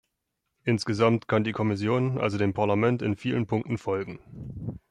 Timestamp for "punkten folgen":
3.45-4.19